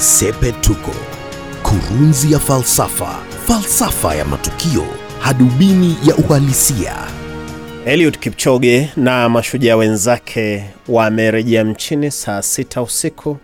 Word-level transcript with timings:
Sepetuko, 0.00 0.90
kurunzi 1.62 2.32
ya 2.32 2.38
falsafa, 2.38 3.18
falsafa 3.46 4.14
ya 4.14 4.24
matukio, 4.24 4.84
hadubini 5.18 5.96
ya 6.06 6.16
uhalisia. 6.16 6.94
Eliud 7.86 8.18
Kipchoge 8.18 8.90
na 8.96 9.28
mashujaa 9.28 9.76
wenzake 9.76 10.64
wamerejea 10.88 11.64
mchini 11.64 12.10
saa 12.10 12.42
sita 12.42 12.82
usiku 12.82 13.36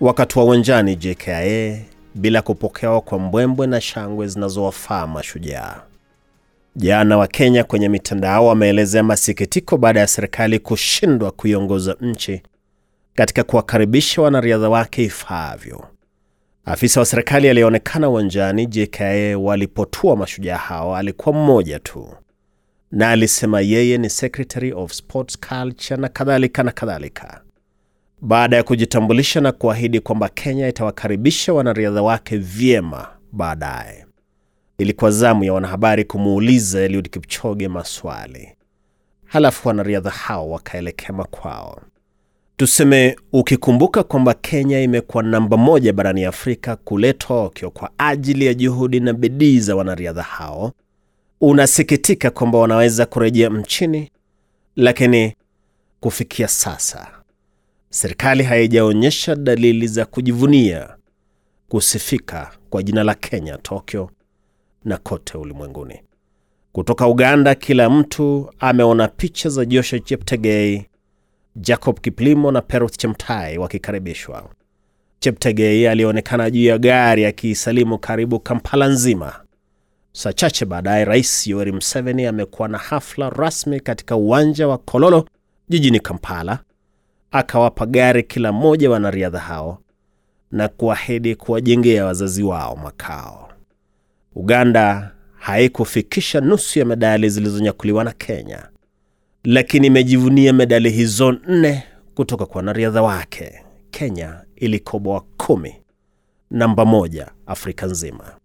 wakati 0.00 0.38
wa 0.38 0.44
uwanjani 0.44 0.96
JKIA 0.96 1.78
bila 2.14 2.42
kupokewa 2.42 3.00
kwa 3.00 3.18
mbwembwe 3.18 3.66
na 3.66 3.80
shangwe 3.80 4.26
zinazowafaa 4.28 5.06
mashujaa. 5.06 5.74
Jana 6.76 7.16
wa 7.16 7.26
Kenya 7.26 7.64
kwenye 7.64 7.88
mitandao 7.88 8.46
wameelezea 8.46 9.02
masikitiko 9.02 9.76
baada 9.76 10.00
ya 10.00 10.06
serikali 10.06 10.58
kushindwa 10.58 11.30
kuiongoza 11.30 11.96
nchi 12.00 12.42
katika 13.14 13.42
kuwakaribisha 13.44 14.22
wanariadha 14.22 14.68
wake 14.68 15.04
ifaavyo. 15.04 15.88
Afisa 16.64 17.00
wa 17.00 17.06
serikali 17.06 17.48
aliyeonekana 17.48 18.08
uwanjani 18.08 18.66
JKA 18.66 19.38
walipotua 19.38 20.16
mashujaa 20.16 20.56
hao 20.56 20.96
alikuwa 20.96 21.34
mmoja 21.34 21.78
tu, 21.78 22.14
na 22.90 23.10
alisema 23.10 23.60
yeye 23.60 23.98
ni 23.98 24.10
Secretary 24.10 24.72
of 24.72 24.92
Sports 24.92 25.38
Culture 25.38 26.00
na 26.00 26.08
kadhalika 26.08 26.62
na 26.62 26.70
kadhalika, 26.72 27.40
baada 28.20 28.56
ya 28.56 28.62
kujitambulisha 28.62 29.40
na 29.40 29.52
kuahidi 29.52 30.00
kwamba 30.00 30.28
Kenya 30.28 30.68
itawakaribisha 30.68 31.52
wanariadha 31.52 32.02
wake 32.02 32.36
vyema 32.36 33.08
baadaye. 33.32 34.06
Ilikuwa 34.78 35.10
zamu 35.10 35.44
ya 35.44 35.52
wanahabari 35.52 36.04
kumuuliza 36.04 36.80
Eliud 36.80 37.10
Kipchoge 37.10 37.68
maswali, 37.68 38.48
halafu 39.24 39.68
wanariadha 39.68 40.10
hao 40.10 40.50
wakaelekea 40.50 41.12
makwao. 41.12 41.82
Tuseme 42.56 43.16
ukikumbuka 43.32 44.02
kwamba 44.02 44.34
Kenya 44.34 44.80
imekuwa 44.80 45.22
namba 45.22 45.56
moja 45.56 45.92
barani 45.92 46.24
Afrika 46.24 46.76
kule 46.76 47.12
Tokyo 47.12 47.70
kwa 47.70 47.90
ajili 47.98 48.46
ya 48.46 48.54
juhudi 48.54 49.00
na 49.00 49.12
bidii 49.12 49.60
za 49.60 49.76
wanariadha 49.76 50.22
hao, 50.22 50.72
unasikitika 51.40 52.30
kwamba 52.30 52.58
wanaweza 52.58 53.06
kurejea 53.06 53.50
mchini, 53.50 54.10
lakini 54.76 55.34
kufikia 56.00 56.48
sasa 56.48 57.08
serikali 57.90 58.42
haijaonyesha 58.42 59.34
dalili 59.34 59.86
za 59.86 60.04
kujivunia 60.04 60.96
kusifika 61.68 62.50
kwa 62.70 62.82
jina 62.82 63.04
la 63.04 63.14
Kenya 63.14 63.58
Tokyo 63.58 64.10
na 64.84 64.96
kote 64.96 65.38
ulimwenguni. 65.38 66.00
Kutoka 66.72 67.06
Uganda, 67.08 67.54
kila 67.54 67.90
mtu 67.90 68.50
ameona 68.58 69.08
picha 69.08 69.48
za 69.48 69.64
Joshua 69.64 69.98
Cheptegei, 70.00 70.86
Jacob 71.56 72.00
Kiplimo 72.00 72.52
na 72.52 72.60
Peruth 72.60 72.96
Chemtai 72.96 73.58
wakikaribishwa. 73.58 74.50
Cheptegei 75.18 75.86
alionekana 75.86 76.50
juu 76.50 76.64
ya 76.64 76.78
gari 76.78 77.24
akiisalimu 77.26 77.98
karibu 77.98 78.40
Kampala 78.40 78.86
nzima. 78.88 79.40
Saa 80.12 80.32
chache 80.32 80.64
baadaye, 80.64 81.04
Rais 81.04 81.46
Yoweri 81.46 81.72
Museveni 81.72 82.26
amekuwa 82.26 82.68
na 82.68 82.78
hafla 82.78 83.30
rasmi 83.30 83.80
katika 83.80 84.16
uwanja 84.16 84.68
wa 84.68 84.78
Kololo 84.78 85.28
jijini 85.68 86.00
Kampala, 86.00 86.58
akawapa 87.30 87.86
gari 87.86 88.22
kila 88.22 88.52
mmoja 88.52 88.90
wanariadha 88.90 89.38
hao 89.38 89.78
na 90.50 90.68
kuahidi 90.68 91.34
kuwajengea 91.36 92.04
wazazi 92.04 92.42
wao 92.42 92.76
makao. 92.76 93.48
Uganda 94.34 95.10
haikufikisha 95.38 96.40
nusu 96.40 96.78
ya 96.78 96.84
medali 96.84 97.28
zilizonyakuliwa 97.30 98.04
na 98.04 98.12
Kenya, 98.12 98.68
lakini 99.44 99.86
imejivunia 99.86 100.52
medali 100.52 100.90
hizo 100.90 101.32
nne 101.32 101.82
kutoka 102.14 102.46
kwa 102.46 102.56
wanariadha 102.56 103.02
wake. 103.02 103.60
Kenya 103.90 104.44
ilikoboa 104.56 105.24
kumi, 105.36 105.74
namba 106.50 106.84
moja 106.84 107.30
Afrika 107.46 107.86
nzima. 107.86 108.36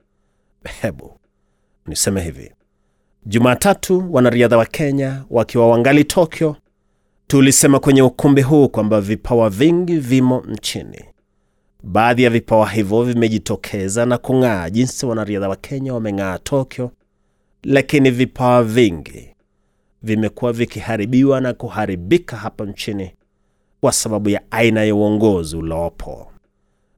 Hebu 0.82 1.14
niseme 1.88 2.22
hivi, 2.22 2.52
Jumatatu 3.26 4.14
wanariadha 4.14 4.58
wa 4.58 4.66
Kenya 4.66 5.26
wakiwa 5.30 5.70
wangali 5.70 6.04
Tokyo, 6.04 6.56
tulisema 7.28 7.80
kwenye 7.80 8.02
ukumbi 8.02 8.42
huu 8.42 8.70
kwamba 8.70 9.02
vipawa 9.02 9.50
vingi 9.50 9.98
vimo 9.98 10.44
nchini. 10.48 11.06
Baadhi 11.84 12.24
ya 12.24 12.30
vipawa 12.30 12.70
hivyo 12.70 13.04
vimejitokeza 13.04 14.06
na 14.06 14.18
kung'aa 14.18 14.70
jinsi 14.70 15.06
wanariadha 15.06 15.50
wa 15.50 15.56
Kenya 15.56 15.94
wameng'aa 15.94 16.38
Tokyo, 16.38 16.92
lakini 17.64 18.12
vipawa 18.12 18.64
vingi 18.64 19.30
vimekuwa 20.04 20.54
vikiharibiwa 20.54 21.42
na 21.42 21.54
kuharibika 21.54 22.38
hapa 22.38 22.66
nchini 22.66 23.12
kwa 23.82 23.92
sababu 23.92 24.30
ya 24.30 24.42
aina 24.52 24.84
ya 24.84 24.96
uongozi 24.96 25.58
uliopo. 25.58 26.32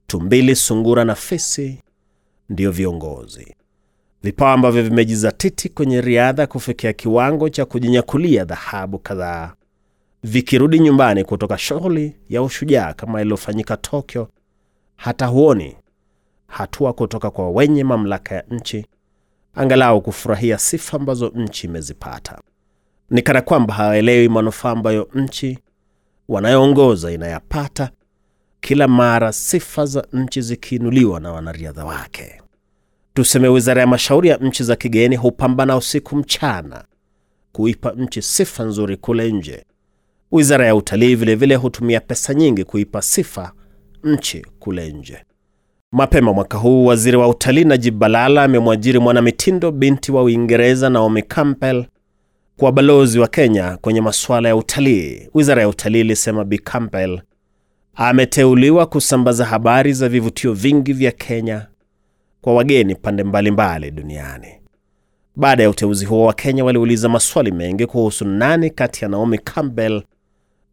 Tumbili, 0.06 0.56
sungura 0.56 1.04
na 1.04 1.14
fisi 1.14 1.78
ndio 2.48 2.70
viongozi, 2.70 3.54
vipawa 4.22 4.52
ambavyo 4.52 4.82
vimejizatiti 4.82 5.68
kwenye 5.68 6.00
riadha 6.00 6.46
kufikia 6.46 6.92
kiwango 6.92 7.48
cha 7.48 7.64
kujinyakulia 7.64 8.44
dhahabu 8.44 8.98
kadhaa, 8.98 9.52
vikirudi 10.22 10.78
nyumbani 10.78 11.24
kutoka 11.24 11.58
shughuli 11.58 12.16
ya 12.28 12.42
ushujaa 12.42 12.92
kama 12.94 13.20
iliyofanyika 13.22 13.76
Tokyo 13.76 14.28
hata 14.96 15.26
huoni 15.26 15.76
hatua 16.46 16.92
kutoka 16.92 17.30
kwa 17.30 17.50
wenye 17.50 17.84
mamlaka 17.84 18.34
ya 18.34 18.44
nchi 18.50 18.86
angalau 19.54 20.02
kufurahia 20.02 20.58
sifa 20.58 20.96
ambazo 20.96 21.28
nchi 21.34 21.66
imezipata. 21.66 22.38
Ni 23.12 23.22
kana 23.22 23.40
kwamba 23.42 23.74
hawaelewi 23.74 24.28
manufaa 24.28 24.70
ambayo 24.70 25.08
nchi 25.14 25.58
wanayoongoza 26.28 27.12
inayapata 27.12 27.90
kila 28.60 28.88
mara 28.88 29.32
sifa 29.32 29.86
za 29.86 30.06
nchi 30.12 30.40
zikiinuliwa 30.40 31.20
na 31.20 31.32
wanariadha 31.32 31.84
wake. 31.84 32.40
Tuseme 33.14 33.48
wizara 33.48 33.80
ya 33.80 33.86
mashauri 33.86 34.28
ya 34.28 34.36
nchi 34.36 34.64
za 34.64 34.76
kigeni 34.76 35.16
hupambana 35.16 35.76
usiku 35.76 36.16
mchana 36.16 36.84
kuipa 37.52 37.90
nchi 37.92 38.22
sifa 38.22 38.64
nzuri 38.64 38.96
kule 38.96 39.32
nje. 39.32 39.64
Wizara 40.30 40.66
ya 40.66 40.74
utalii 40.76 41.14
vilevile 41.14 41.54
hutumia 41.56 42.00
pesa 42.00 42.34
nyingi 42.34 42.64
kuipa 42.64 43.02
sifa 43.02 43.52
nchi 44.04 44.46
kule 44.58 44.92
nje. 44.92 45.18
Mapema 45.92 46.32
mwaka 46.32 46.58
huu 46.58 46.86
waziri 46.86 47.16
wa 47.16 47.28
utalii 47.28 47.64
Najib 47.64 47.94
Balala 47.98 48.42
amemwajiri 48.44 48.98
mwanamitindo 48.98 49.70
binti 49.72 50.12
wa 50.12 50.22
Uingereza 50.22 50.90
Naomi 50.90 51.22
Campbell 51.22 51.86
kwa 52.56 52.72
balozi 52.72 53.18
wa 53.18 53.28
Kenya 53.28 53.76
kwenye 53.80 54.00
masuala 54.00 54.48
ya 54.48 54.56
utalii. 54.56 55.28
Wizara 55.34 55.62
ya 55.62 55.68
utalii 55.68 56.00
ilisema 56.00 56.44
Bi 56.44 56.58
Campbell 56.58 57.22
ameteuliwa 57.94 58.86
kusambaza 58.86 59.44
habari 59.44 59.92
za 59.92 60.08
vivutio 60.08 60.52
vingi 60.52 60.92
vya 60.92 61.10
Kenya 61.12 61.66
kwa 62.40 62.54
wageni 62.54 62.94
pande 62.94 63.24
mbalimbali 63.24 63.90
duniani. 63.90 64.48
Baada 65.36 65.62
ya 65.62 65.70
uteuzi 65.70 66.04
huo, 66.04 66.26
wa 66.26 66.32
Kenya 66.34 66.64
waliuliza 66.64 67.08
maswali 67.08 67.52
mengi 67.52 67.86
kuhusu 67.86 68.24
nani 68.24 68.70
kati 68.70 69.04
ya 69.04 69.10
Naomi 69.10 69.38
Campbell 69.38 70.02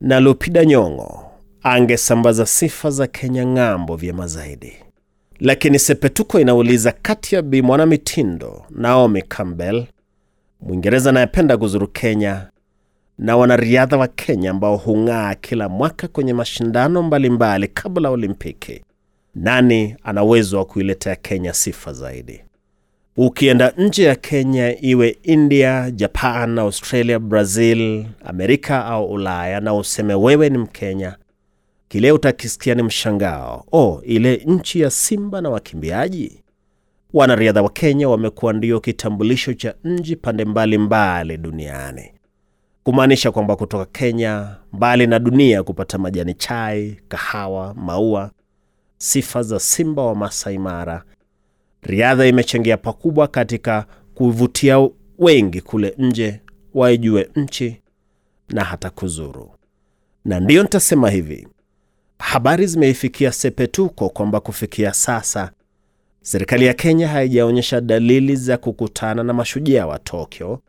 na 0.01 0.19
Lupita 0.19 0.65
Nyong'o 0.65 1.25
angesambaza 1.63 2.45
sifa 2.45 2.89
za 2.89 3.07
Kenya 3.07 3.45
ng'ambo 3.45 3.95
vyema 3.95 4.27
zaidi. 4.27 4.73
Lakini 5.39 5.79
Sepetuko 5.79 6.39
inauliza 6.39 6.91
kati 7.01 7.35
ya 7.35 7.41
bi 7.41 7.61
mwanamitindo 7.61 8.65
Naomi 8.69 9.21
Campbell, 9.21 9.85
Mwingereza 10.61 11.09
anayependa 11.09 11.57
kuzuru 11.57 11.87
Kenya, 11.87 12.47
na 13.17 13.37
wanariadha 13.37 13.97
wa 13.97 14.07
Kenya 14.07 14.51
ambao 14.51 14.77
hung'aa 14.77 15.35
kila 15.35 15.69
mwaka 15.69 16.07
kwenye 16.07 16.33
mashindano 16.33 17.03
mbalimbali 17.03 17.67
kabla 17.67 18.09
Olimpiki, 18.09 18.81
nani 19.35 19.95
ana 20.03 20.23
uwezo 20.23 20.57
wa 20.57 20.65
kuiletea 20.65 21.15
Kenya 21.15 21.53
sifa 21.53 21.93
zaidi? 21.93 22.41
Ukienda 23.17 23.73
nje 23.77 24.03
ya 24.03 24.15
Kenya, 24.15 24.81
iwe 24.81 25.17
India, 25.23 25.91
Japan, 25.91 26.59
Australia, 26.59 27.19
Brazil, 27.19 28.05
Amerika 28.25 28.85
au 28.85 29.05
Ulaya, 29.11 29.59
na 29.59 29.73
useme 29.73 30.13
wewe 30.13 30.49
ni 30.49 30.57
Mkenya, 30.57 31.15
kile 31.87 32.11
utakisikia 32.11 32.75
ni 32.75 32.83
mshangao. 32.83 33.65
Oh, 33.71 34.01
ile 34.05 34.35
nchi 34.45 34.79
ya 34.79 34.91
simba 34.91 35.41
na 35.41 35.49
wakimbiaji. 35.49 36.43
Wanariadha 37.13 37.61
wa 37.61 37.69
Kenya 37.69 38.09
wamekuwa 38.09 38.53
ndio 38.53 38.79
kitambulisho 38.79 39.53
cha 39.53 39.75
nchi 39.83 40.15
pande 40.15 40.45
mbalimbali 40.45 41.37
duniani, 41.37 42.11
kumaanisha 42.83 43.31
kwamba 43.31 43.55
kutoka 43.55 43.85
Kenya 43.85 44.55
mbali 44.73 45.07
na 45.07 45.19
dunia 45.19 45.63
kupata 45.63 45.97
majani 45.97 46.33
chai, 46.33 46.99
kahawa, 47.07 47.73
maua, 47.73 48.31
sifa 48.97 49.43
za 49.43 49.59
simba 49.59 50.03
wa 50.05 50.15
Masai 50.15 50.57
Mara. 50.57 51.03
Riadha 51.81 52.25
imechangia 52.27 52.77
pakubwa 52.77 53.27
katika 53.27 53.85
kuvutia 54.15 54.89
wengi 55.19 55.61
kule 55.61 55.95
nje 55.97 56.41
waijue 56.73 57.29
nchi 57.35 57.81
na 58.49 58.63
hata 58.63 58.89
kuzuru, 58.89 59.51
na 60.25 60.39
ndiyo 60.39 60.63
nitasema 60.63 61.09
hivi 61.09 61.47
habari 62.19 62.67
zimeifikia 62.67 63.31
Sepetuko 63.31 64.09
kwamba 64.09 64.39
kufikia 64.39 64.93
sasa 64.93 65.51
serikali 66.29 66.65
ya 66.65 66.73
Kenya 66.73 67.07
haijaonyesha 67.07 67.81
dalili 67.81 68.35
za 68.35 68.57
kukutana 68.57 69.23
na 69.23 69.33
mashujaa 69.33 69.85
wa 69.87 69.99
Tokyo 69.99 70.59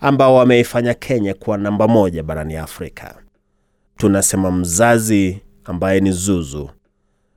ambao 0.00 0.34
wameifanya 0.34 0.94
Kenya 0.94 1.34
kuwa 1.34 1.58
namba 1.58 1.88
moja 1.88 2.22
barani 2.22 2.56
Afrika. 2.56 3.14
Tunasema 3.96 4.50
mzazi 4.50 5.40
ambaye 5.64 6.00
ni 6.00 6.12
zuzu 6.12 6.70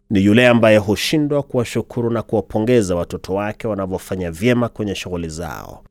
ni 0.09 0.25
yule 0.25 0.47
ambaye 0.47 0.77
hushindwa 0.77 1.43
kuwashukuru 1.43 2.09
na 2.09 2.21
kuwapongeza 2.21 2.95
watoto 2.95 3.33
wake 3.33 3.67
wanavyofanya 3.67 4.31
vyema 4.31 4.69
kwenye 4.69 4.95
shughuli 4.95 5.29
zao. 5.29 5.83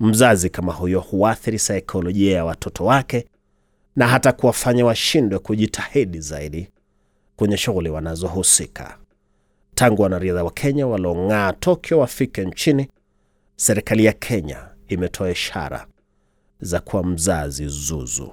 Mzazi 0.00 0.50
kama 0.50 0.72
huyo 0.72 1.00
huathiri 1.00 1.58
saikolojia 1.58 2.36
ya 2.36 2.44
watoto 2.44 2.84
wake 2.84 3.26
na 3.96 4.08
hata 4.08 4.32
kuwafanya 4.32 4.84
washindwe 4.86 5.38
kujitahidi 5.38 6.20
zaidi 6.20 6.68
kwenye 7.36 7.56
shughuli 7.56 7.88
wanazohusika. 7.88 8.98
Tangu 9.78 10.02
wanariadha 10.02 10.44
wa 10.44 10.50
Kenya 10.50 10.86
waliong'aa 10.86 11.52
Tokyo 11.52 11.98
wafike 11.98 12.44
nchini, 12.44 12.88
serikali 13.56 14.04
ya 14.04 14.12
Kenya 14.12 14.56
imetoa 14.88 15.30
ishara 15.30 15.86
za 16.60 16.80
kuwa 16.80 17.04
mzazi 17.04 17.66
zuzu. 17.68 18.32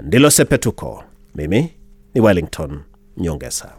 Ndilo 0.00 0.30
Sepetuko. 0.30 1.04
Mimi 1.34 1.72
ni 2.14 2.20
Wellington 2.20 2.80
Nyongesa. 3.16 3.72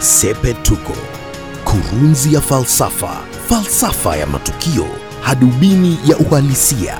Sepetuko, 0.00 0.92
kurunzi 1.64 2.34
ya 2.34 2.40
falsafa, 2.40 3.08
falsafa 3.48 4.16
ya 4.16 4.26
matukio, 4.26 4.86
hadubini 5.20 5.98
ya 6.06 6.16
uhalisia. 6.16 6.98